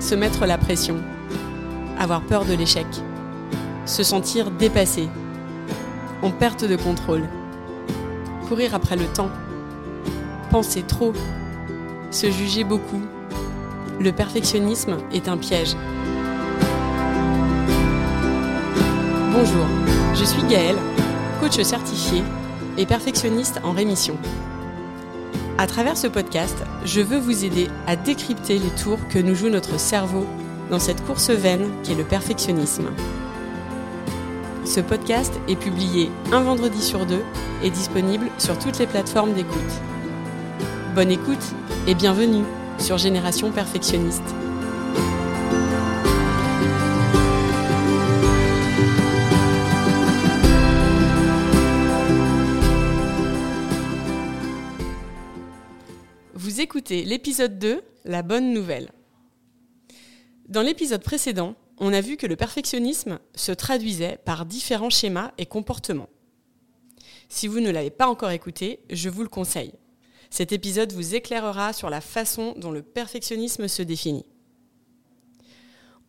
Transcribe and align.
se 0.00 0.14
mettre 0.14 0.46
la 0.46 0.58
pression, 0.58 0.96
avoir 1.98 2.22
peur 2.22 2.44
de 2.44 2.54
l'échec, 2.54 2.86
se 3.86 4.02
sentir 4.02 4.50
dépassé, 4.50 5.08
en 6.22 6.30
perte 6.30 6.64
de 6.64 6.76
contrôle, 6.76 7.22
courir 8.48 8.74
après 8.74 8.96
le 8.96 9.06
temps, 9.06 9.30
penser 10.50 10.82
trop, 10.82 11.12
se 12.10 12.30
juger 12.30 12.64
beaucoup. 12.64 13.00
Le 14.00 14.12
perfectionnisme 14.12 14.96
est 15.12 15.28
un 15.28 15.36
piège. 15.36 15.76
Bonjour, 19.32 19.66
je 20.14 20.24
suis 20.24 20.42
Gaëlle, 20.42 20.78
coach 21.40 21.60
certifié 21.62 22.22
et 22.76 22.86
perfectionniste 22.86 23.60
en 23.62 23.72
rémission. 23.72 24.16
À 25.60 25.66
travers 25.66 25.98
ce 25.98 26.06
podcast, 26.06 26.56
je 26.86 27.02
veux 27.02 27.18
vous 27.18 27.44
aider 27.44 27.68
à 27.86 27.94
décrypter 27.94 28.58
les 28.58 28.70
tours 28.82 28.98
que 29.10 29.18
nous 29.18 29.34
joue 29.34 29.50
notre 29.50 29.78
cerveau 29.78 30.24
dans 30.70 30.78
cette 30.78 31.04
course 31.04 31.28
vaine 31.28 31.68
qui 31.82 31.92
est 31.92 31.96
le 31.96 32.04
perfectionnisme. 32.04 32.88
Ce 34.64 34.80
podcast 34.80 35.38
est 35.48 35.56
publié 35.56 36.10
un 36.32 36.40
vendredi 36.40 36.80
sur 36.80 37.04
deux 37.04 37.22
et 37.62 37.68
disponible 37.68 38.28
sur 38.38 38.58
toutes 38.58 38.78
les 38.78 38.86
plateformes 38.86 39.34
d'écoute. 39.34 39.60
Bonne 40.94 41.10
écoute 41.10 41.54
et 41.86 41.94
bienvenue 41.94 42.44
sur 42.78 42.96
Génération 42.96 43.50
Perfectionniste. 43.50 44.34
Écoutez 56.62 57.04
l'épisode 57.04 57.58
2, 57.58 57.80
La 58.04 58.20
bonne 58.20 58.52
nouvelle. 58.52 58.92
Dans 60.46 60.60
l'épisode 60.60 61.02
précédent, 61.02 61.54
on 61.78 61.90
a 61.90 62.02
vu 62.02 62.18
que 62.18 62.26
le 62.26 62.36
perfectionnisme 62.36 63.18
se 63.34 63.50
traduisait 63.50 64.18
par 64.26 64.44
différents 64.44 64.90
schémas 64.90 65.32
et 65.38 65.46
comportements. 65.46 66.10
Si 67.30 67.48
vous 67.48 67.60
ne 67.60 67.70
l'avez 67.70 67.88
pas 67.88 68.08
encore 68.08 68.30
écouté, 68.30 68.80
je 68.90 69.08
vous 69.08 69.22
le 69.22 69.30
conseille. 69.30 69.72
Cet 70.28 70.52
épisode 70.52 70.92
vous 70.92 71.14
éclairera 71.14 71.72
sur 71.72 71.88
la 71.88 72.02
façon 72.02 72.52
dont 72.58 72.72
le 72.72 72.82
perfectionnisme 72.82 73.66
se 73.66 73.82
définit. 73.82 74.26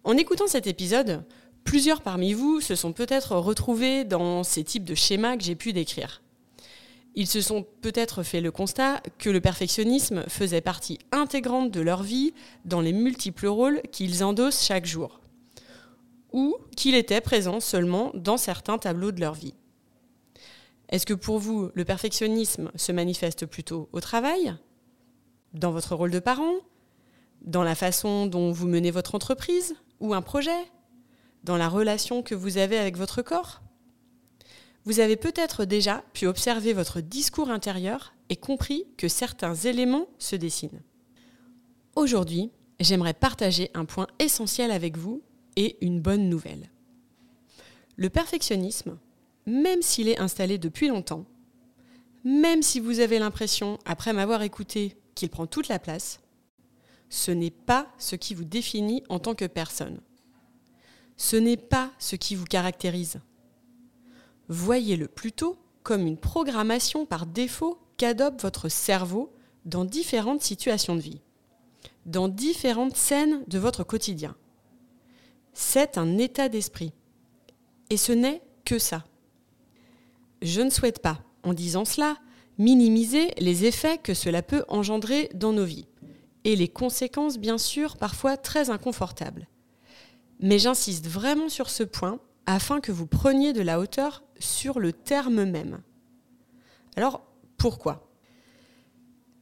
En 0.03 0.17
écoutant 0.17 0.47
cet 0.47 0.67
épisode, 0.67 1.23
plusieurs 1.63 2.02
parmi 2.02 2.33
vous 2.33 2.59
se 2.59 2.75
sont 2.75 2.91
peut-être 2.91 3.38
retrouvés 3.38 4.03
dans 4.03 4.44
ces 4.44 4.66
types 4.66 4.83
de 4.83 4.95
schémas 4.95 5.38
que 5.38 5.44
j'ai 5.44 5.55
pu 5.55 5.72
décrire. 5.72 6.22
Ils 7.13 7.27
se 7.27 7.41
sont 7.41 7.65
peut-être 7.81 8.23
fait 8.23 8.39
le 8.39 8.51
constat 8.51 9.01
que 9.17 9.29
le 9.29 9.41
perfectionnisme 9.41 10.23
faisait 10.29 10.61
partie 10.61 10.97
intégrante 11.11 11.71
de 11.71 11.81
leur 11.81 12.03
vie 12.03 12.33
dans 12.63 12.79
les 12.79 12.93
multiples 12.93 13.47
rôles 13.47 13.81
qu'ils 13.91 14.23
endossent 14.23 14.63
chaque 14.63 14.85
jour, 14.85 15.19
ou 16.31 16.55
qu'il 16.77 16.95
était 16.95 17.19
présent 17.19 17.59
seulement 17.59 18.11
dans 18.13 18.37
certains 18.37 18.77
tableaux 18.77 19.11
de 19.11 19.19
leur 19.19 19.33
vie. 19.33 19.53
Est-ce 20.87 21.05
que 21.05 21.13
pour 21.13 21.39
vous, 21.39 21.69
le 21.73 21.85
perfectionnisme 21.85 22.71
se 22.75 22.91
manifeste 22.91 23.45
plutôt 23.45 23.89
au 23.91 23.99
travail, 23.99 24.55
dans 25.53 25.71
votre 25.71 25.95
rôle 25.95 26.11
de 26.11 26.19
parent, 26.19 26.53
dans 27.41 27.63
la 27.63 27.75
façon 27.75 28.25
dont 28.25 28.51
vous 28.51 28.67
menez 28.67 28.91
votre 28.91 29.15
entreprise 29.15 29.75
ou 29.99 30.13
un 30.13 30.21
projet, 30.21 30.71
dans 31.43 31.57
la 31.57 31.67
relation 31.67 32.23
que 32.23 32.35
vous 32.35 32.57
avez 32.57 32.77
avec 32.77 32.97
votre 32.97 33.21
corps? 33.21 33.61
Vous 34.86 35.00
avez 35.00 35.16
peut-être 35.16 35.66
déjà 35.66 36.03
pu 36.14 36.25
observer 36.25 36.74
votre 36.74 37.02
discours 37.02 37.50
intérieur 37.50 38.14
et 38.30 38.36
compris 38.36 38.86
que 38.97 39.08
certains 39.08 39.53
éléments 39.53 40.08
se 40.18 40.36
dessinent. 40.36 40.81
Aujourd'hui, 41.96 42.52
j'aimerais 42.80 43.14
partager 43.14 43.69
un 43.74 43.86
point 43.86 44.08
essentiel 44.19 44.72
avec 44.72 44.97
vous 44.97 45.22
et 45.56 45.78
une 45.86 46.02
bonne 46.02 46.30
nouvelle. 46.30 46.69
Le 47.96 48.09
perfectionnisme, 48.09 48.97
même 49.46 49.81
s'il 49.81 50.08
est 50.08 50.19
installé 50.19 50.58
depuis 50.58 50.88
longtemps, 50.88 51.25
même 52.24 52.62
si 52.62 52.80
vous 52.80 53.00
avez 53.00 53.19
l'impression, 53.19 53.78
après 53.86 54.13
m'avoir 54.13 54.42
écouté, 54.42 54.96
qu'il 55.16 55.30
prend 55.30 55.46
toute 55.46 55.68
la 55.68 55.80
place, 55.80 56.22
ce 57.09 57.31
n'est 57.31 57.52
pas 57.52 57.88
ce 57.98 58.16
qui 58.16 58.34
vous 58.34 58.46
définit 58.46 59.03
en 59.09 59.19
tant 59.19 59.36
que 59.36 59.46
personne. 59.46 60.00
Ce 61.18 61.36
n'est 61.36 61.58
pas 61.58 61.92
ce 62.00 62.16
qui 62.16 62.36
vous 62.36 62.46
caractérise 62.46 63.19
voyez-le 64.51 65.07
plutôt 65.07 65.57
comme 65.81 66.06
une 66.06 66.17
programmation 66.17 67.06
par 67.06 67.25
défaut 67.25 67.79
qu'adopte 67.97 68.41
votre 68.41 68.69
cerveau 68.69 69.34
dans 69.66 69.85
différentes 69.85 70.41
situations 70.41 70.95
de 70.95 71.01
vie, 71.01 71.22
dans 72.06 72.28
différentes 72.28 72.97
scènes 72.97 73.44
de 73.47 73.59
votre 73.59 73.84
quotidien. 73.84 74.35
C'est 75.53 75.97
un 75.97 76.17
état 76.17 76.50
d'esprit. 76.50 76.94
Et 77.89 77.97
ce 77.97 78.12
n'est 78.12 78.41
que 78.66 78.78
ça. 78.78 79.06
Je 80.41 80.62
ne 80.62 80.69
souhaite 80.69 81.01
pas, 81.01 81.22
en 81.44 81.53
disant 81.53 81.85
cela, 81.85 82.18
minimiser 82.57 83.31
les 83.38 83.66
effets 83.66 83.97
que 83.97 84.13
cela 84.13 84.41
peut 84.41 84.66
engendrer 84.68 85.29
dans 85.33 85.53
nos 85.53 85.66
vies, 85.66 85.88
et 86.44 86.56
les 86.56 86.68
conséquences 86.68 87.38
bien 87.38 87.57
sûr 87.57 87.97
parfois 87.97 88.38
très 88.38 88.69
inconfortables. 88.69 89.47
Mais 90.39 90.59
j'insiste 90.59 91.07
vraiment 91.07 91.50
sur 91.50 91.69
ce 91.69 91.83
point 91.83 92.19
afin 92.45 92.81
que 92.81 92.91
vous 92.91 93.07
preniez 93.07 93.53
de 93.53 93.62
la 93.62 93.79
hauteur 93.79 94.23
sur 94.41 94.79
le 94.79 94.94
terme 94.94 95.46
même. 95.46 95.81
Alors, 96.96 97.22
pourquoi? 97.57 98.12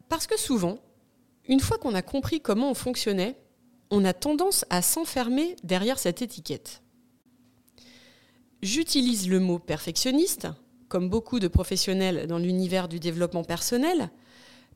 Parce 0.10 0.28
que 0.28 0.38
souvent, 0.38 0.80
une 1.48 1.60
fois 1.60 1.78
qu'on 1.78 1.96
a 1.96 2.02
compris 2.02 2.42
comment 2.42 2.70
on 2.72 2.76
fonctionnait, 2.76 3.38
on 3.92 4.06
a 4.06 4.14
tendance 4.14 4.66
à 4.70 4.82
s'enfermer 4.82 5.56
derrière 5.64 6.00
cette 6.00 6.22
étiquette. 6.22 6.84
J'utilise 8.62 9.30
le 9.30 9.40
mot 9.40 9.58
perfectionniste, 9.58 10.48
comme 10.90 11.10
beaucoup 11.10 11.40
de 11.40 11.48
professionnels 11.48 12.28
dans 12.28 12.38
l'univers 12.38 12.88
du 12.88 13.00
développement 13.00 13.44
personnel, 13.44 14.10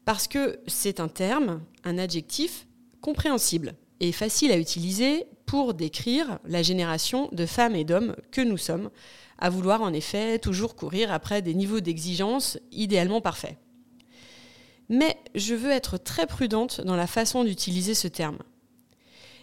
parce 0.06 0.28
que 0.28 0.60
c'est 0.68 1.00
un 1.00 1.08
terme, 1.08 1.62
un 1.84 1.98
adjectif 1.98 2.68
compréhensible 3.02 3.76
et 4.00 4.12
facile 4.12 4.52
à 4.52 4.58
utiliser 4.58 5.26
pour 5.54 5.76
décrire 5.76 6.40
la 6.46 6.64
génération 6.64 7.30
de 7.32 7.46
femmes 7.46 7.76
et 7.76 7.84
d'hommes 7.84 8.16
que 8.32 8.42
nous 8.42 8.58
sommes, 8.58 8.90
à 9.38 9.52
vouloir 9.52 9.84
en 9.84 9.94
effet 9.94 10.40
toujours 10.40 10.76
courir 10.76 11.12
après 11.12 11.44
des 11.44 11.54
niveaux 11.54 11.80
d'exigence 11.80 12.58
idéalement 12.72 13.22
parfaits. 13.22 13.60
Mais 14.90 15.16
je 15.36 15.54
veux 15.54 15.70
être 15.70 16.00
très 16.00 16.26
prudente 16.26 16.82
dans 16.82 16.96
la 16.96 17.06
façon 17.06 17.44
d'utiliser 17.44 17.94
ce 17.94 18.08
terme. 18.08 18.40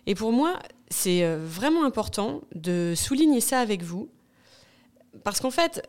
Et 0.06 0.16
pour 0.16 0.32
moi, 0.32 0.58
c'est 0.88 1.22
euh, 1.22 1.38
vraiment 1.46 1.84
important 1.84 2.40
de 2.56 2.94
souligner 2.96 3.40
ça 3.40 3.60
avec 3.60 3.84
vous, 3.84 4.08
parce 5.22 5.38
qu'en 5.38 5.52
fait, 5.52 5.88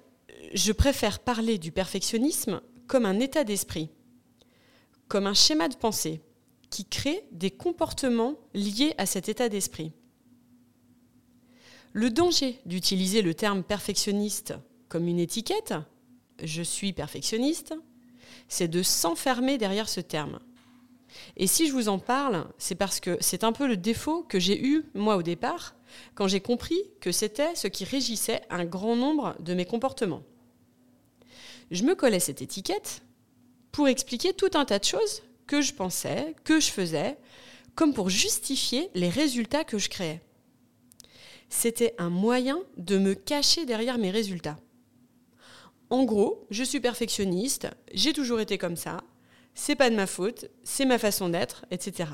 je 0.54 0.72
préfère 0.72 1.18
parler 1.18 1.58
du 1.58 1.72
perfectionnisme 1.72 2.62
comme 2.86 3.08
un 3.08 3.20
état 3.20 3.44
d'esprit, 3.44 3.90
comme 5.08 5.26
un 5.26 5.34
schéma 5.34 5.68
de 5.68 5.78
pensée 5.78 6.22
qui 6.70 6.86
crée 6.86 7.24
des 7.32 7.50
comportements 7.50 8.36
liés 8.54 8.94
à 9.00 9.08
cet 9.08 9.28
état 9.28 9.50
d'esprit. 9.50 9.94
Le 11.94 12.10
danger 12.10 12.60
d'utiliser 12.66 13.22
le 13.22 13.34
terme 13.34 13.64
perfectionniste 13.64 14.54
comme 14.88 15.08
une 15.08 15.20
étiquette, 15.20 15.74
je 16.42 16.62
suis 16.62 16.94
perfectionniste, 16.94 17.74
c'est 18.48 18.70
de 18.70 18.82
s'enfermer 18.82 19.58
derrière 19.58 19.90
ce 19.90 20.00
terme. 20.00 20.40
Et 21.36 21.48
si 21.48 21.68
je 21.68 21.74
vous 21.74 21.90
en 21.90 22.00
parle, 22.00 22.48
c'est 22.58 22.76
parce 22.76 23.02
que 23.02 23.18
c'est 23.20 23.44
un 23.44 23.52
peu 23.52 23.68
le 23.68 23.76
défaut 23.76 24.24
que 24.24 24.40
j'ai 24.40 24.66
eu, 24.66 24.86
moi, 24.94 25.18
au 25.18 25.22
départ, 25.22 25.76
quand 26.16 26.30
j'ai 26.30 26.40
compris 26.40 26.80
que 27.02 27.12
c'était 27.12 27.56
ce 27.56 27.68
qui 27.68 27.84
régissait 27.84 28.42
un 28.50 28.64
grand 28.64 28.96
nombre 28.96 29.36
de 29.42 29.54
mes 29.54 29.66
comportements. 29.66 30.24
Je 31.72 31.84
me 31.84 31.96
collais 31.96 32.22
cette 32.22 32.42
étiquette 32.42 33.02
pour 33.74 33.90
expliquer 33.90 34.34
tout 34.34 34.52
un 34.54 34.64
tas 34.64 34.80
de 34.80 34.86
choses 34.86 35.24
que 35.46 35.62
je 35.62 35.74
pensais, 35.74 36.36
que 36.46 36.62
je 36.62 36.72
faisais, 36.72 37.18
comme 37.76 37.94
pour 37.94 38.10
justifier 38.10 38.90
les 38.94 39.10
résultats 39.10 39.66
que 39.66 39.78
je 39.78 39.90
créais 39.90 40.22
c'était 41.52 41.94
un 41.98 42.10
moyen 42.10 42.60
de 42.78 42.98
me 42.98 43.14
cacher 43.14 43.66
derrière 43.66 43.98
mes 43.98 44.10
résultats. 44.10 44.58
En 45.90 46.06
gros, 46.06 46.48
je 46.50 46.64
suis 46.64 46.80
perfectionniste, 46.80 47.68
j'ai 47.94 48.14
toujours 48.14 48.40
été 48.40 48.58
comme 48.58 48.78
ça, 48.78 49.02
c'est 49.54 49.76
pas 49.76 49.90
de 49.90 49.96
ma 49.96 50.08
faute, 50.08 50.50
c'est 50.64 50.86
ma 50.86 50.98
façon 50.98 51.28
d'être, 51.28 51.66
etc. 51.70 52.10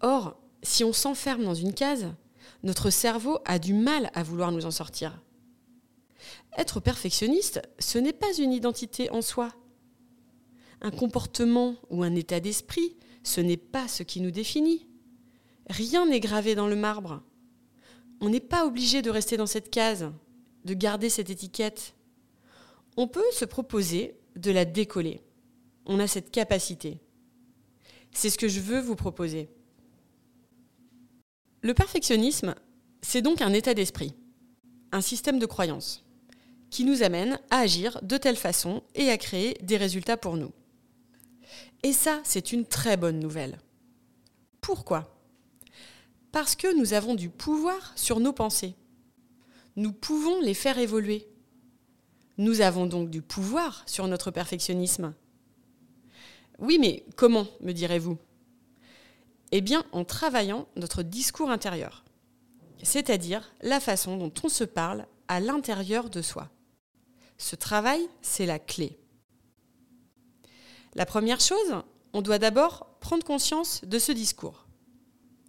Or, 0.00 0.36
si 0.64 0.82
on 0.82 0.92
s'enferme 0.92 1.44
dans 1.44 1.54
une 1.54 1.72
case, 1.72 2.12
notre 2.64 2.90
cerveau 2.90 3.38
a 3.44 3.60
du 3.60 3.74
mal 3.74 4.10
à 4.14 4.24
vouloir 4.24 4.50
nous 4.50 4.66
en 4.66 4.72
sortir. 4.72 5.22
Être 6.58 6.80
perfectionniste, 6.80 7.62
ce 7.78 7.98
n'est 7.98 8.12
pas 8.12 8.34
une 8.38 8.52
identité 8.52 9.08
en 9.10 9.22
soi. 9.22 9.54
Un 10.80 10.90
comportement 10.90 11.76
ou 11.90 12.02
un 12.02 12.16
état 12.16 12.40
d'esprit, 12.40 12.96
ce 13.22 13.40
n'est 13.40 13.56
pas 13.56 13.86
ce 13.86 14.02
qui 14.02 14.20
nous 14.20 14.32
définit. 14.32 14.88
Rien 15.70 16.06
n'est 16.06 16.20
gravé 16.20 16.54
dans 16.54 16.66
le 16.66 16.76
marbre. 16.76 17.22
On 18.20 18.28
n'est 18.28 18.40
pas 18.40 18.66
obligé 18.66 19.02
de 19.02 19.10
rester 19.10 19.36
dans 19.36 19.46
cette 19.46 19.70
case, 19.70 20.10
de 20.64 20.74
garder 20.74 21.10
cette 21.10 21.30
étiquette. 21.30 21.94
On 22.96 23.08
peut 23.08 23.24
se 23.32 23.44
proposer 23.44 24.16
de 24.36 24.50
la 24.50 24.64
décoller. 24.64 25.20
On 25.86 26.00
a 26.00 26.06
cette 26.06 26.30
capacité. 26.30 27.00
C'est 28.12 28.30
ce 28.30 28.38
que 28.38 28.48
je 28.48 28.60
veux 28.60 28.80
vous 28.80 28.96
proposer. 28.96 29.48
Le 31.62 31.74
perfectionnisme, 31.74 32.54
c'est 33.02 33.22
donc 33.22 33.40
un 33.40 33.52
état 33.52 33.74
d'esprit, 33.74 34.14
un 34.92 35.00
système 35.00 35.38
de 35.38 35.46
croyance, 35.46 36.04
qui 36.70 36.84
nous 36.84 37.02
amène 37.02 37.38
à 37.50 37.58
agir 37.58 37.98
de 38.02 38.16
telle 38.16 38.36
façon 38.36 38.82
et 38.94 39.10
à 39.10 39.18
créer 39.18 39.54
des 39.62 39.76
résultats 39.76 40.16
pour 40.16 40.36
nous. 40.36 40.52
Et 41.82 41.92
ça, 41.92 42.20
c'est 42.24 42.52
une 42.52 42.64
très 42.64 42.96
bonne 42.96 43.18
nouvelle. 43.18 43.58
Pourquoi? 44.60 45.13
Parce 46.34 46.56
que 46.56 46.76
nous 46.76 46.94
avons 46.94 47.14
du 47.14 47.28
pouvoir 47.30 47.92
sur 47.94 48.18
nos 48.18 48.32
pensées. 48.32 48.74
Nous 49.76 49.92
pouvons 49.92 50.40
les 50.40 50.52
faire 50.52 50.78
évoluer. 50.78 51.28
Nous 52.38 52.60
avons 52.60 52.86
donc 52.86 53.08
du 53.08 53.22
pouvoir 53.22 53.84
sur 53.86 54.08
notre 54.08 54.32
perfectionnisme. 54.32 55.14
Oui, 56.58 56.78
mais 56.80 57.04
comment, 57.14 57.46
me 57.60 57.70
direz-vous? 57.70 58.18
Eh 59.52 59.60
bien, 59.60 59.84
en 59.92 60.04
travaillant 60.04 60.66
notre 60.74 61.04
discours 61.04 61.50
intérieur, 61.50 62.02
c'est-à-dire 62.82 63.54
la 63.62 63.78
façon 63.78 64.16
dont 64.16 64.32
on 64.42 64.48
se 64.48 64.64
parle 64.64 65.06
à 65.28 65.38
l'intérieur 65.38 66.10
de 66.10 66.20
soi. 66.20 66.50
Ce 67.38 67.54
travail, 67.54 68.08
c'est 68.22 68.46
la 68.46 68.58
clé. 68.58 68.98
La 70.96 71.06
première 71.06 71.40
chose, 71.40 71.76
on 72.12 72.22
doit 72.22 72.40
d'abord 72.40 72.88
prendre 72.98 73.24
conscience 73.24 73.84
de 73.84 74.00
ce 74.00 74.10
discours. 74.10 74.63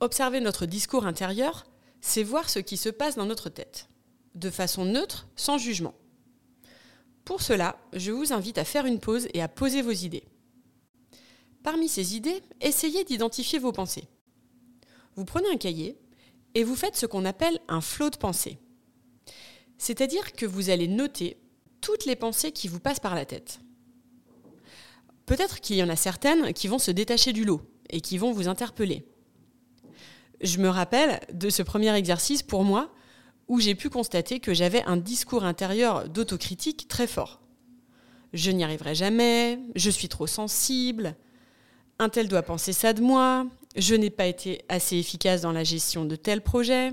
Observer 0.01 0.41
notre 0.41 0.65
discours 0.65 1.05
intérieur, 1.05 1.65
c'est 2.01 2.23
voir 2.23 2.49
ce 2.49 2.59
qui 2.59 2.77
se 2.77 2.89
passe 2.89 3.15
dans 3.15 3.25
notre 3.25 3.49
tête, 3.49 3.89
de 4.35 4.49
façon 4.49 4.85
neutre, 4.85 5.27
sans 5.35 5.57
jugement. 5.57 5.95
Pour 7.23 7.41
cela, 7.41 7.77
je 7.93 8.11
vous 8.11 8.33
invite 8.33 8.57
à 8.57 8.65
faire 8.65 8.85
une 8.85 8.99
pause 8.99 9.27
et 9.33 9.41
à 9.41 9.47
poser 9.47 9.81
vos 9.81 9.91
idées. 9.91 10.25
Parmi 11.63 11.87
ces 11.87 12.15
idées, 12.15 12.43
essayez 12.61 13.03
d'identifier 13.05 13.57
vos 13.57 13.71
pensées. 13.71 14.07
Vous 15.15 15.25
prenez 15.25 15.49
un 15.49 15.57
cahier 15.57 15.97
et 16.53 16.63
vous 16.63 16.75
faites 16.75 16.97
ce 16.97 17.05
qu'on 17.05 17.25
appelle 17.25 17.59
un 17.67 17.81
flot 17.81 18.09
de 18.09 18.17
pensée. 18.17 18.59
C'est-à-dire 19.77 20.33
que 20.33 20.45
vous 20.45 20.69
allez 20.69 20.87
noter 20.87 21.37
toutes 21.81 22.05
les 22.05 22.15
pensées 22.15 22.51
qui 22.51 22.67
vous 22.67 22.79
passent 22.79 22.99
par 22.99 23.15
la 23.15 23.25
tête. 23.25 23.61
Peut-être 25.25 25.59
qu'il 25.59 25.77
y 25.77 25.83
en 25.83 25.89
a 25.89 25.95
certaines 25.95 26.53
qui 26.53 26.67
vont 26.67 26.79
se 26.79 26.91
détacher 26.91 27.33
du 27.33 27.45
lot 27.45 27.61
et 27.89 28.01
qui 28.01 28.17
vont 28.17 28.31
vous 28.31 28.47
interpeller. 28.47 29.07
Je 30.41 30.59
me 30.59 30.69
rappelle 30.69 31.19
de 31.33 31.49
ce 31.49 31.63
premier 31.63 31.93
exercice 31.95 32.43
pour 32.43 32.63
moi 32.63 32.91
où 33.47 33.59
j'ai 33.59 33.75
pu 33.75 33.89
constater 33.89 34.39
que 34.39 34.53
j'avais 34.53 34.83
un 34.83 34.97
discours 34.97 35.43
intérieur 35.43 36.09
d'autocritique 36.09 36.87
très 36.87 37.07
fort. 37.07 37.41
Je 38.33 38.51
n'y 38.51 38.63
arriverai 38.63 38.95
jamais, 38.95 39.59
je 39.75 39.89
suis 39.89 40.09
trop 40.09 40.27
sensible, 40.27 41.15
un 41.99 42.09
tel 42.09 42.27
doit 42.27 42.41
penser 42.41 42.73
ça 42.73 42.91
de 42.91 43.01
moi, 43.01 43.45
je 43.75 43.95
n'ai 43.95 44.09
pas 44.09 44.25
été 44.25 44.63
assez 44.67 44.97
efficace 44.97 45.41
dans 45.41 45.51
la 45.51 45.63
gestion 45.63 46.05
de 46.05 46.15
tel 46.15 46.41
projet. 46.41 46.91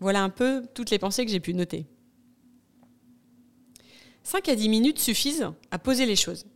Voilà 0.00 0.22
un 0.22 0.30
peu 0.30 0.62
toutes 0.74 0.90
les 0.90 0.98
pensées 0.98 1.24
que 1.24 1.30
j'ai 1.30 1.40
pu 1.40 1.52
noter. 1.54 1.86
5 4.22 4.48
à 4.48 4.54
10 4.54 4.68
minutes 4.70 4.98
suffisent 4.98 5.50
à 5.70 5.78
poser 5.78 6.06
les 6.06 6.16
choses. 6.16 6.46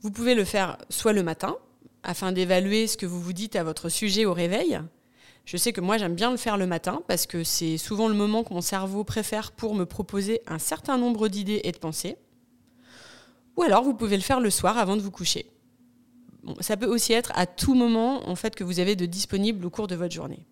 Vous 0.00 0.10
pouvez 0.10 0.34
le 0.34 0.44
faire 0.44 0.78
soit 0.88 1.12
le 1.12 1.22
matin, 1.22 1.56
afin 2.02 2.32
d'évaluer 2.32 2.86
ce 2.86 2.96
que 2.96 3.06
vous 3.06 3.20
vous 3.20 3.32
dites 3.32 3.56
à 3.56 3.64
votre 3.64 3.88
sujet 3.88 4.24
au 4.24 4.32
réveil. 4.32 4.80
Je 5.44 5.56
sais 5.56 5.72
que 5.72 5.80
moi 5.80 5.98
j'aime 5.98 6.14
bien 6.14 6.30
le 6.30 6.36
faire 6.36 6.56
le 6.56 6.66
matin 6.66 7.02
parce 7.08 7.26
que 7.26 7.44
c'est 7.44 7.78
souvent 7.78 8.08
le 8.08 8.14
moment 8.14 8.44
que 8.44 8.54
mon 8.54 8.60
cerveau 8.60 9.04
préfère 9.04 9.52
pour 9.52 9.74
me 9.74 9.86
proposer 9.86 10.42
un 10.46 10.58
certain 10.58 10.98
nombre 10.98 11.28
d'idées 11.28 11.60
et 11.64 11.72
de 11.72 11.78
pensées. 11.78 12.16
Ou 13.56 13.62
alors 13.62 13.82
vous 13.82 13.94
pouvez 13.94 14.16
le 14.16 14.22
faire 14.22 14.40
le 14.40 14.50
soir 14.50 14.78
avant 14.78 14.96
de 14.96 15.02
vous 15.02 15.10
coucher 15.10 15.46
ça 16.60 16.76
peut 16.76 16.86
aussi 16.86 17.12
être 17.12 17.32
à 17.34 17.46
tout 17.46 17.74
moment 17.74 18.28
en 18.28 18.36
fait 18.36 18.54
que 18.54 18.64
vous 18.64 18.80
avez 18.80 18.96
de 18.96 19.06
disponible 19.06 19.64
au 19.64 19.70
cours 19.70 19.86
de 19.86 19.94
votre 19.94 20.14
journée. 20.14 20.46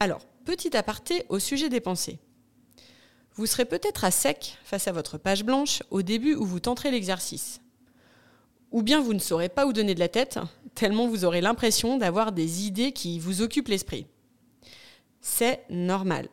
Alors, 0.00 0.26
petit 0.44 0.76
aparté 0.76 1.24
au 1.28 1.38
sujet 1.38 1.68
des 1.68 1.80
pensées. 1.80 2.18
Vous 3.34 3.46
serez 3.46 3.64
peut-être 3.64 4.04
à 4.04 4.10
sec 4.10 4.58
face 4.64 4.88
à 4.88 4.92
votre 4.92 5.16
page 5.16 5.44
blanche 5.44 5.82
au 5.90 6.02
début 6.02 6.34
où 6.34 6.44
vous 6.44 6.60
tenterez 6.60 6.90
l'exercice. 6.90 7.60
Ou 8.72 8.82
bien 8.82 9.00
vous 9.00 9.14
ne 9.14 9.18
saurez 9.18 9.50
pas 9.50 9.66
où 9.66 9.72
donner 9.72 9.94
de 9.94 10.00
la 10.00 10.08
tête, 10.08 10.38
tellement 10.74 11.06
vous 11.06 11.24
aurez 11.24 11.42
l'impression 11.42 11.98
d'avoir 11.98 12.32
des 12.32 12.66
idées 12.66 12.92
qui 12.92 13.18
vous 13.18 13.42
occupent 13.42 13.68
l'esprit. 13.68 14.06
C'est 15.20 15.64
normal. 15.68 16.28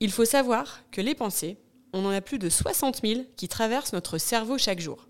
Il 0.00 0.10
faut 0.10 0.24
savoir 0.24 0.80
que 0.90 1.00
les 1.00 1.14
pensées, 1.14 1.56
on 1.92 2.04
en 2.04 2.10
a 2.10 2.20
plus 2.20 2.38
de 2.38 2.48
60 2.48 3.00
000 3.02 3.22
qui 3.36 3.48
traversent 3.48 3.92
notre 3.92 4.18
cerveau 4.18 4.58
chaque 4.58 4.80
jour. 4.80 5.08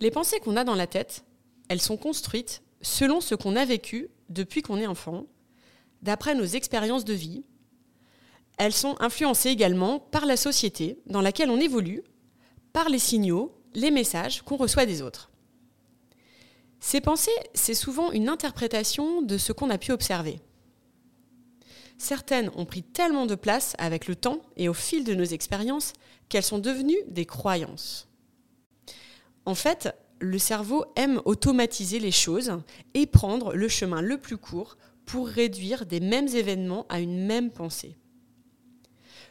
Les 0.00 0.10
pensées 0.10 0.40
qu'on 0.40 0.56
a 0.56 0.64
dans 0.64 0.74
la 0.74 0.86
tête, 0.86 1.24
elles 1.68 1.80
sont 1.80 1.96
construites 1.96 2.62
selon 2.82 3.20
ce 3.20 3.34
qu'on 3.34 3.56
a 3.56 3.64
vécu 3.64 4.08
depuis 4.28 4.62
qu'on 4.62 4.78
est 4.78 4.86
enfant, 4.86 5.26
d'après 6.02 6.34
nos 6.34 6.44
expériences 6.44 7.04
de 7.04 7.14
vie. 7.14 7.44
Elles 8.58 8.74
sont 8.74 8.96
influencées 9.00 9.50
également 9.50 9.98
par 9.98 10.26
la 10.26 10.36
société 10.36 10.98
dans 11.06 11.20
laquelle 11.20 11.50
on 11.50 11.60
évolue, 11.60 12.02
par 12.72 12.88
les 12.88 12.98
signaux, 12.98 13.57
les 13.74 13.90
messages 13.90 14.42
qu'on 14.42 14.56
reçoit 14.56 14.86
des 14.86 15.02
autres. 15.02 15.30
Ces 16.80 17.00
pensées, 17.00 17.30
c'est 17.54 17.74
souvent 17.74 18.12
une 18.12 18.28
interprétation 18.28 19.22
de 19.22 19.36
ce 19.36 19.52
qu'on 19.52 19.70
a 19.70 19.78
pu 19.78 19.92
observer. 19.92 20.40
Certaines 21.98 22.50
ont 22.54 22.64
pris 22.64 22.84
tellement 22.84 23.26
de 23.26 23.34
place 23.34 23.74
avec 23.78 24.06
le 24.06 24.14
temps 24.14 24.40
et 24.56 24.68
au 24.68 24.74
fil 24.74 25.02
de 25.02 25.14
nos 25.14 25.24
expériences 25.24 25.92
qu'elles 26.28 26.44
sont 26.44 26.60
devenues 26.60 27.02
des 27.08 27.26
croyances. 27.26 28.08
En 29.44 29.56
fait, 29.56 29.94
le 30.20 30.38
cerveau 30.38 30.84
aime 30.96 31.20
automatiser 31.24 31.98
les 31.98 32.12
choses 32.12 32.52
et 32.94 33.06
prendre 33.06 33.54
le 33.54 33.68
chemin 33.68 34.00
le 34.00 34.18
plus 34.18 34.36
court 34.36 34.76
pour 35.06 35.26
réduire 35.26 35.86
des 35.86 36.00
mêmes 36.00 36.28
événements 36.28 36.86
à 36.88 37.00
une 37.00 37.24
même 37.26 37.50
pensée. 37.50 37.96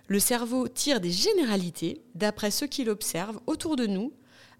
Le 0.08 0.20
cerveau 0.20 0.68
tire 0.68 1.00
des 1.02 1.12
généralités 1.12 2.02
d'après 2.16 2.52
ce 2.52 2.66
qu'il 2.66 2.90
observe 2.90 3.40
autour 3.46 3.76
de 3.76 3.86
nous, 3.86 4.14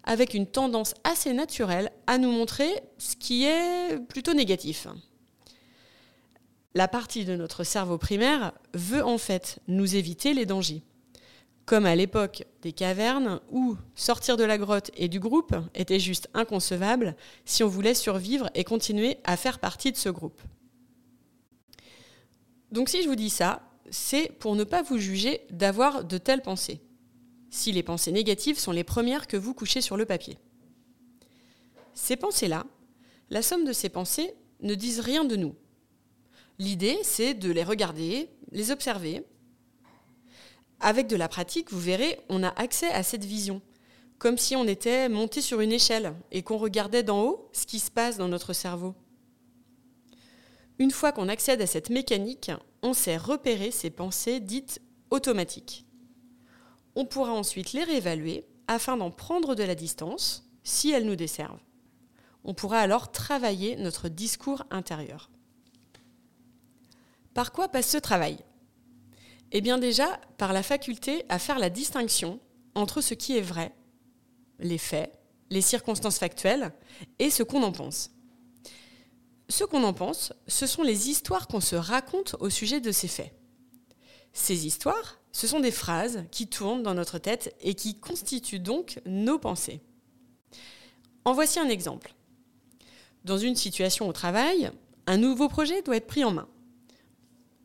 avec 0.04 0.34
une 0.34 0.46
tendance 0.46 0.94
assez 1.04 1.32
naturelle 1.32 1.90
à 2.06 2.18
nous 2.18 2.30
montrer 2.30 2.82
ce 2.98 3.16
qui 3.16 3.44
est 3.44 3.98
plutôt 4.08 4.34
négatif. 4.34 4.86
La 6.74 6.88
partie 6.88 7.24
de 7.24 7.36
notre 7.36 7.64
cerveau 7.64 7.98
primaire 7.98 8.52
veut 8.74 9.04
en 9.04 9.18
fait 9.18 9.58
nous 9.68 9.96
éviter 9.96 10.34
les 10.34 10.46
dangers 10.46 10.82
comme 11.68 11.84
à 11.84 11.94
l'époque 11.94 12.44
des 12.62 12.72
cavernes 12.72 13.40
où 13.50 13.76
sortir 13.94 14.38
de 14.38 14.44
la 14.44 14.56
grotte 14.56 14.90
et 14.96 15.08
du 15.08 15.20
groupe 15.20 15.54
était 15.74 16.00
juste 16.00 16.30
inconcevable 16.32 17.14
si 17.44 17.62
on 17.62 17.68
voulait 17.68 17.92
survivre 17.92 18.48
et 18.54 18.64
continuer 18.64 19.18
à 19.24 19.36
faire 19.36 19.58
partie 19.58 19.92
de 19.92 19.98
ce 19.98 20.08
groupe. 20.08 20.40
Donc 22.72 22.88
si 22.88 23.02
je 23.02 23.08
vous 23.08 23.16
dis 23.16 23.28
ça, 23.28 23.60
c'est 23.90 24.32
pour 24.38 24.56
ne 24.56 24.64
pas 24.64 24.80
vous 24.80 24.96
juger 24.96 25.42
d'avoir 25.50 26.04
de 26.04 26.16
telles 26.16 26.40
pensées, 26.40 26.80
si 27.50 27.72
les 27.72 27.82
pensées 27.82 28.12
négatives 28.12 28.58
sont 28.58 28.72
les 28.72 28.84
premières 28.84 29.26
que 29.26 29.36
vous 29.36 29.54
couchez 29.54 29.80
sur 29.80 29.96
le 29.96 30.04
papier. 30.04 30.38
Ces 31.94 32.16
pensées-là, 32.16 32.66
la 33.30 33.42
somme 33.42 33.64
de 33.64 33.72
ces 33.72 33.88
pensées 33.88 34.34
ne 34.60 34.74
disent 34.74 35.00
rien 35.00 35.24
de 35.24 35.36
nous. 35.36 35.54
L'idée, 36.58 36.98
c'est 37.02 37.34
de 37.34 37.50
les 37.50 37.64
regarder, 37.64 38.28
les 38.52 38.70
observer, 38.70 39.24
avec 40.80 41.08
de 41.08 41.16
la 41.16 41.28
pratique, 41.28 41.72
vous 41.72 41.80
verrez, 41.80 42.20
on 42.28 42.42
a 42.42 42.48
accès 42.48 42.90
à 42.90 43.02
cette 43.02 43.24
vision, 43.24 43.60
comme 44.18 44.38
si 44.38 44.54
on 44.54 44.66
était 44.66 45.08
monté 45.08 45.40
sur 45.40 45.60
une 45.60 45.72
échelle 45.72 46.14
et 46.30 46.42
qu'on 46.42 46.56
regardait 46.56 47.02
d'en 47.02 47.22
haut 47.22 47.48
ce 47.52 47.66
qui 47.66 47.80
se 47.80 47.90
passe 47.90 48.16
dans 48.16 48.28
notre 48.28 48.52
cerveau. 48.52 48.94
Une 50.78 50.92
fois 50.92 51.10
qu'on 51.10 51.28
accède 51.28 51.60
à 51.60 51.66
cette 51.66 51.90
mécanique, 51.90 52.52
on 52.82 52.94
sait 52.94 53.16
repérer 53.16 53.72
ces 53.72 53.90
pensées 53.90 54.38
dites 54.38 54.80
automatiques. 55.10 55.87
On 57.00 57.04
pourra 57.04 57.30
ensuite 57.30 57.74
les 57.74 57.84
réévaluer 57.84 58.44
afin 58.66 58.96
d'en 58.96 59.12
prendre 59.12 59.54
de 59.54 59.62
la 59.62 59.76
distance 59.76 60.50
si 60.64 60.90
elles 60.90 61.06
nous 61.06 61.14
desservent. 61.14 61.62
On 62.42 62.54
pourra 62.54 62.80
alors 62.80 63.12
travailler 63.12 63.76
notre 63.76 64.08
discours 64.08 64.64
intérieur. 64.72 65.30
Par 67.34 67.52
quoi 67.52 67.68
passe 67.68 67.88
ce 67.88 67.98
travail? 67.98 68.38
Eh 69.52 69.60
bien 69.60 69.78
déjà, 69.78 70.20
par 70.38 70.52
la 70.52 70.64
faculté 70.64 71.24
à 71.28 71.38
faire 71.38 71.60
la 71.60 71.70
distinction 71.70 72.40
entre 72.74 73.00
ce 73.00 73.14
qui 73.14 73.36
est 73.36 73.42
vrai, 73.42 73.72
les 74.58 74.76
faits, 74.76 75.16
les 75.50 75.62
circonstances 75.62 76.18
factuelles, 76.18 76.72
et 77.20 77.30
ce 77.30 77.44
qu'on 77.44 77.62
en 77.62 77.70
pense. 77.70 78.10
Ce 79.48 79.62
qu'on 79.62 79.84
en 79.84 79.94
pense, 79.94 80.32
ce 80.48 80.66
sont 80.66 80.82
les 80.82 81.10
histoires 81.10 81.46
qu'on 81.46 81.60
se 81.60 81.76
raconte 81.76 82.34
au 82.40 82.50
sujet 82.50 82.80
de 82.80 82.90
ces 82.90 83.06
faits. 83.06 83.32
Ces 84.32 84.66
histoires, 84.66 85.20
ce 85.38 85.46
sont 85.46 85.60
des 85.60 85.70
phrases 85.70 86.24
qui 86.30 86.48
tournent 86.48 86.82
dans 86.82 86.94
notre 86.94 87.18
tête 87.18 87.54
et 87.60 87.74
qui 87.74 87.94
constituent 87.94 88.58
donc 88.58 89.00
nos 89.06 89.38
pensées. 89.38 89.80
En 91.24 91.32
voici 91.32 91.60
un 91.60 91.68
exemple. 91.68 92.14
Dans 93.24 93.38
une 93.38 93.54
situation 93.56 94.08
au 94.08 94.12
travail, 94.12 94.70
un 95.06 95.16
nouveau 95.16 95.48
projet 95.48 95.82
doit 95.82 95.96
être 95.96 96.06
pris 96.06 96.24
en 96.24 96.32
main 96.32 96.48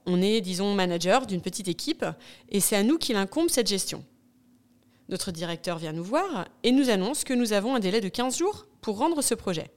on 0.06 0.22
est, 0.22 0.42
disons, 0.42 0.74
manager 0.74 1.25
d'une 1.25 1.42
petite 1.42 1.68
équipe 1.68 2.06
et 2.50 2.60
c'est 2.60 2.75
à 2.75 2.84
nous 2.84 2.98
qu'il 2.98 3.15
incombe 3.15 3.50
cette 3.50 3.68
gestion. 3.68 4.03
Notre 5.10 5.32
directeur 5.32 5.77
vient 5.77 5.94
nous 5.94 6.03
voir 6.03 6.46
et 6.63 6.72
nous 6.72 6.89
annonce 6.89 7.24
que 7.24 7.34
nous 7.34 7.53
avons 7.53 7.75
un 7.75 7.80
délai 7.80 8.01
de 8.01 8.10
15 8.10 8.38
jours 8.38 8.68
pour 8.82 8.98
rendre 8.98 9.22
ce 9.22 9.34
projet. 9.34 9.72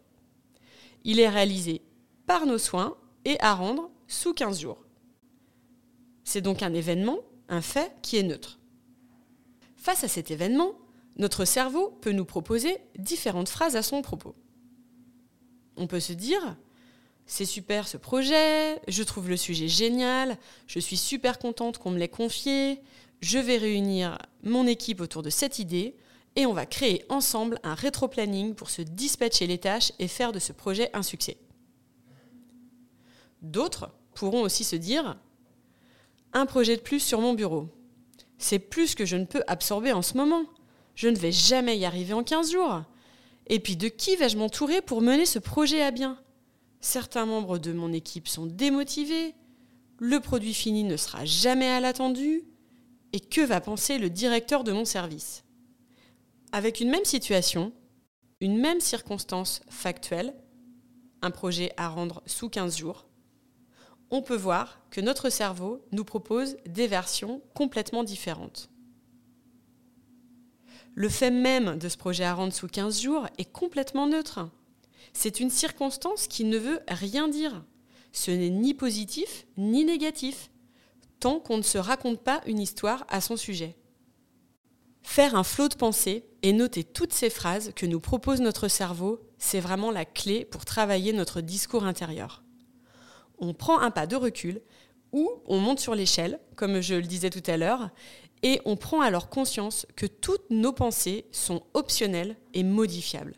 Il 1.04 1.20
est 1.20 1.28
réalisé 1.28 1.82
par 2.26 2.46
nos 2.46 2.58
soins 2.58 2.96
et 3.24 3.40
à 3.40 3.54
rendre 3.54 3.90
sous 4.08 4.34
15 4.34 4.60
jours. 4.60 4.84
C'est 6.24 6.40
donc 6.40 6.62
un 6.62 6.74
événement, 6.74 7.18
un 7.48 7.60
fait 7.60 7.94
qui 8.02 8.16
est 8.16 8.22
neutre. 8.22 8.58
Face 9.76 10.04
à 10.04 10.08
cet 10.08 10.30
événement, 10.30 10.72
notre 11.16 11.44
cerveau 11.44 11.90
peut 12.00 12.12
nous 12.12 12.24
proposer 12.24 12.76
différentes 12.98 13.48
phrases 13.48 13.76
à 13.76 13.82
son 13.82 14.02
propos. 14.02 14.34
On 15.76 15.86
peut 15.86 16.00
se 16.00 16.12
dire 16.12 16.56
c'est 17.26 17.44
super 17.44 17.88
ce 17.88 17.96
projet, 17.96 18.80
je 18.86 19.02
trouve 19.02 19.28
le 19.28 19.36
sujet 19.36 19.66
génial, 19.66 20.38
je 20.66 20.78
suis 20.78 20.96
super 20.96 21.38
contente 21.38 21.78
qu'on 21.78 21.90
me 21.90 21.98
l'ait 21.98 22.08
confié, 22.08 22.80
je 23.20 23.38
vais 23.38 23.56
réunir 23.56 24.18
mon 24.44 24.66
équipe 24.66 25.00
autour 25.00 25.22
de 25.22 25.30
cette 25.30 25.58
idée 25.58 25.96
et 26.36 26.46
on 26.46 26.52
va 26.52 26.66
créer 26.66 27.04
ensemble 27.08 27.58
un 27.64 27.74
rétro-planning 27.74 28.54
pour 28.54 28.70
se 28.70 28.82
dispatcher 28.82 29.46
les 29.46 29.58
tâches 29.58 29.92
et 29.98 30.06
faire 30.06 30.32
de 30.32 30.38
ce 30.38 30.52
projet 30.52 30.90
un 30.92 31.02
succès. 31.02 31.38
D'autres 33.42 33.90
pourront 34.14 34.42
aussi 34.42 34.62
se 34.64 34.76
dire 34.76 35.16
un 36.36 36.44
projet 36.44 36.76
de 36.76 36.82
plus 36.82 37.00
sur 37.00 37.22
mon 37.22 37.32
bureau. 37.32 37.68
C'est 38.36 38.58
plus 38.58 38.94
que 38.94 39.06
je 39.06 39.16
ne 39.16 39.24
peux 39.24 39.42
absorber 39.46 39.92
en 39.92 40.02
ce 40.02 40.18
moment. 40.18 40.44
Je 40.94 41.08
ne 41.08 41.16
vais 41.16 41.32
jamais 41.32 41.78
y 41.78 41.86
arriver 41.86 42.12
en 42.12 42.22
15 42.22 42.52
jours. 42.52 42.82
Et 43.46 43.58
puis 43.58 43.76
de 43.76 43.88
qui 43.88 44.16
vais-je 44.16 44.36
m'entourer 44.36 44.82
pour 44.82 45.00
mener 45.00 45.24
ce 45.24 45.38
projet 45.38 45.80
à 45.80 45.90
bien? 45.90 46.18
Certains 46.82 47.24
membres 47.24 47.56
de 47.56 47.72
mon 47.72 47.90
équipe 47.92 48.28
sont 48.28 48.44
démotivés, 48.44 49.34
le 49.98 50.20
produit 50.20 50.52
fini 50.52 50.84
ne 50.84 50.98
sera 50.98 51.24
jamais 51.24 51.68
à 51.68 51.80
l'attendu, 51.80 52.44
et 53.14 53.20
que 53.20 53.40
va 53.40 53.62
penser 53.62 53.96
le 53.96 54.10
directeur 54.10 54.62
de 54.62 54.72
mon 54.72 54.84
service? 54.84 55.42
Avec 56.52 56.80
une 56.80 56.90
même 56.90 57.06
situation, 57.06 57.72
une 58.40 58.58
même 58.58 58.80
circonstance 58.80 59.62
factuelle, 59.70 60.34
un 61.22 61.30
projet 61.30 61.72
à 61.78 61.88
rendre 61.88 62.22
sous 62.26 62.50
15 62.50 62.76
jours, 62.76 63.06
on 64.10 64.22
peut 64.22 64.36
voir 64.36 64.80
que 64.90 65.00
notre 65.00 65.30
cerveau 65.30 65.84
nous 65.92 66.04
propose 66.04 66.56
des 66.66 66.86
versions 66.86 67.42
complètement 67.54 68.04
différentes. 68.04 68.70
Le 70.94 71.08
fait 71.08 71.30
même 71.30 71.78
de 71.78 71.88
ce 71.88 71.96
projet 71.96 72.24
à 72.24 72.34
rendre 72.34 72.54
sous 72.54 72.68
15 72.68 73.02
jours 73.02 73.26
est 73.36 73.50
complètement 73.50 74.06
neutre. 74.06 74.48
C'est 75.12 75.40
une 75.40 75.50
circonstance 75.50 76.26
qui 76.26 76.44
ne 76.44 76.56
veut 76.56 76.80
rien 76.88 77.28
dire. 77.28 77.64
Ce 78.12 78.30
n'est 78.30 78.50
ni 78.50 78.72
positif 78.72 79.46
ni 79.58 79.84
négatif, 79.84 80.50
tant 81.20 81.38
qu'on 81.38 81.58
ne 81.58 81.62
se 81.62 81.78
raconte 81.78 82.22
pas 82.22 82.40
une 82.46 82.60
histoire 82.60 83.04
à 83.08 83.20
son 83.20 83.36
sujet. 83.36 83.76
Faire 85.02 85.34
un 85.34 85.44
flot 85.44 85.68
de 85.68 85.74
pensée 85.74 86.24
et 86.42 86.52
noter 86.52 86.82
toutes 86.82 87.12
ces 87.12 87.30
phrases 87.30 87.72
que 87.76 87.86
nous 87.86 88.00
propose 88.00 88.40
notre 88.40 88.68
cerveau, 88.68 89.20
c'est 89.38 89.60
vraiment 89.60 89.90
la 89.90 90.04
clé 90.04 90.44
pour 90.44 90.64
travailler 90.64 91.12
notre 91.12 91.40
discours 91.40 91.84
intérieur 91.84 92.42
on 93.38 93.54
prend 93.54 93.80
un 93.80 93.90
pas 93.90 94.06
de 94.06 94.16
recul 94.16 94.60
ou 95.12 95.30
on 95.46 95.58
monte 95.58 95.80
sur 95.80 95.94
l'échelle, 95.94 96.40
comme 96.56 96.80
je 96.80 96.94
le 96.94 97.02
disais 97.02 97.30
tout 97.30 97.42
à 97.46 97.56
l'heure, 97.56 97.90
et 98.42 98.60
on 98.64 98.76
prend 98.76 99.00
alors 99.00 99.28
conscience 99.28 99.86
que 99.96 100.06
toutes 100.06 100.50
nos 100.50 100.72
pensées 100.72 101.26
sont 101.32 101.62
optionnelles 101.74 102.36
et 102.54 102.62
modifiables. 102.62 103.34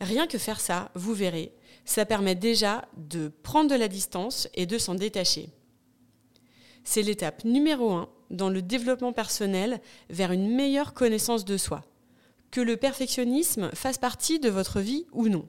Rien 0.00 0.26
que 0.26 0.38
faire 0.38 0.60
ça, 0.60 0.90
vous 0.94 1.14
verrez, 1.14 1.54
ça 1.84 2.04
permet 2.04 2.34
déjà 2.34 2.86
de 2.96 3.28
prendre 3.42 3.70
de 3.70 3.76
la 3.76 3.88
distance 3.88 4.48
et 4.54 4.66
de 4.66 4.78
s'en 4.78 4.94
détacher. 4.94 5.50
C'est 6.84 7.02
l'étape 7.02 7.44
numéro 7.44 7.92
un 7.92 8.08
dans 8.30 8.48
le 8.48 8.62
développement 8.62 9.12
personnel 9.12 9.80
vers 10.10 10.32
une 10.32 10.54
meilleure 10.54 10.94
connaissance 10.94 11.44
de 11.44 11.56
soi. 11.56 11.84
Que 12.50 12.60
le 12.60 12.76
perfectionnisme 12.76 13.70
fasse 13.74 13.98
partie 13.98 14.38
de 14.38 14.48
votre 14.48 14.80
vie 14.80 15.06
ou 15.12 15.28
non. 15.28 15.48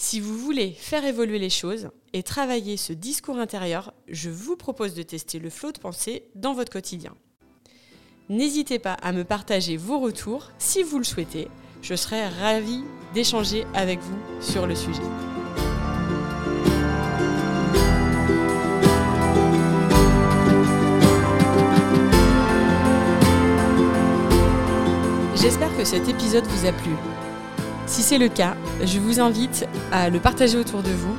Si 0.00 0.20
vous 0.20 0.38
voulez 0.38 0.70
faire 0.70 1.04
évoluer 1.04 1.40
les 1.40 1.50
choses 1.50 1.90
et 2.12 2.22
travailler 2.22 2.76
ce 2.76 2.92
discours 2.92 3.36
intérieur, 3.36 3.92
je 4.06 4.30
vous 4.30 4.54
propose 4.54 4.94
de 4.94 5.02
tester 5.02 5.40
le 5.40 5.50
flot 5.50 5.72
de 5.72 5.80
pensée 5.80 6.22
dans 6.36 6.54
votre 6.54 6.70
quotidien. 6.70 7.16
N'hésitez 8.28 8.78
pas 8.78 8.92
à 8.92 9.10
me 9.10 9.24
partager 9.24 9.76
vos 9.76 9.98
retours 9.98 10.52
si 10.60 10.84
vous 10.84 10.98
le 10.98 11.04
souhaitez. 11.04 11.48
Je 11.82 11.96
serai 11.96 12.28
ravie 12.28 12.84
d'échanger 13.12 13.66
avec 13.74 13.98
vous 13.98 14.16
sur 14.40 14.68
le 14.68 14.76
sujet. 14.76 15.02
J'espère 25.34 25.76
que 25.76 25.84
cet 25.84 26.08
épisode 26.08 26.46
vous 26.46 26.66
a 26.66 26.72
plu. 26.72 26.92
Si 27.98 28.04
c'est 28.04 28.18
le 28.18 28.28
cas, 28.28 28.54
je 28.84 29.00
vous 29.00 29.18
invite 29.18 29.66
à 29.90 30.08
le 30.08 30.20
partager 30.20 30.56
autour 30.56 30.84
de 30.84 30.90
vous, 30.90 31.16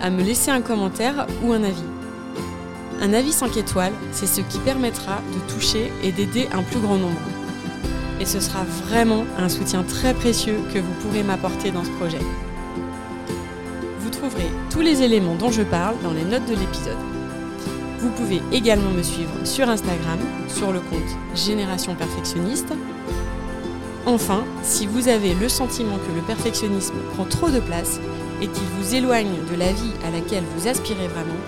à 0.00 0.08
me 0.08 0.22
laisser 0.22 0.50
un 0.50 0.62
commentaire 0.62 1.26
ou 1.42 1.52
un 1.52 1.62
avis. 1.62 1.84
Un 3.02 3.12
avis 3.12 3.30
5 3.30 3.58
étoiles, 3.58 3.92
c'est 4.10 4.26
ce 4.26 4.40
qui 4.40 4.58
permettra 4.60 5.20
de 5.34 5.52
toucher 5.52 5.92
et 6.02 6.12
d'aider 6.12 6.48
un 6.54 6.62
plus 6.62 6.80
grand 6.80 6.96
nombre. 6.96 7.20
Et 8.22 8.24
ce 8.24 8.40
sera 8.40 8.64
vraiment 8.86 9.26
un 9.36 9.50
soutien 9.50 9.82
très 9.82 10.14
précieux 10.14 10.56
que 10.72 10.78
vous 10.78 10.94
pourrez 11.02 11.22
m'apporter 11.22 11.70
dans 11.70 11.84
ce 11.84 11.90
projet. 11.90 12.20
Vous 14.00 14.08
trouverez 14.08 14.50
tous 14.70 14.80
les 14.80 15.02
éléments 15.02 15.34
dont 15.34 15.50
je 15.50 15.60
parle 15.60 15.96
dans 16.02 16.14
les 16.14 16.24
notes 16.24 16.46
de 16.46 16.54
l'épisode. 16.54 16.96
Vous 17.98 18.08
pouvez 18.12 18.40
également 18.50 18.92
me 18.92 19.02
suivre 19.02 19.34
sur 19.44 19.68
Instagram, 19.68 20.20
sur 20.48 20.72
le 20.72 20.80
compte 20.80 21.18
Génération 21.34 21.94
Perfectionniste, 21.94 22.72
Enfin, 24.06 24.44
si 24.62 24.86
vous 24.86 25.08
avez 25.08 25.32
le 25.34 25.48
sentiment 25.48 25.96
que 25.96 26.14
le 26.14 26.20
perfectionnisme 26.20 26.96
prend 27.14 27.24
trop 27.24 27.48
de 27.48 27.60
place 27.60 28.00
et 28.42 28.46
qu'il 28.46 28.66
vous 28.78 28.94
éloigne 28.94 29.34
de 29.50 29.56
la 29.56 29.72
vie 29.72 29.92
à 30.04 30.10
laquelle 30.10 30.44
vous 30.56 30.68
aspirez 30.68 31.08
vraiment, 31.08 31.40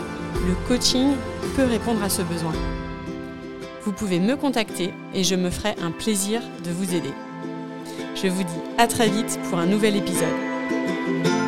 le 0.46 0.54
coaching 0.66 1.12
peut 1.54 1.64
répondre 1.64 2.02
à 2.02 2.08
ce 2.08 2.22
besoin. 2.22 2.52
Vous 3.84 3.92
pouvez 3.92 4.20
me 4.20 4.36
contacter 4.36 4.94
et 5.14 5.22
je 5.22 5.34
me 5.34 5.50
ferai 5.50 5.74
un 5.82 5.90
plaisir 5.90 6.40
de 6.64 6.70
vous 6.70 6.94
aider. 6.94 7.12
Je 8.14 8.28
vous 8.28 8.42
dis 8.42 8.60
à 8.78 8.86
très 8.86 9.08
vite 9.08 9.38
pour 9.50 9.58
un 9.58 9.66
nouvel 9.66 9.94
épisode. 9.94 11.45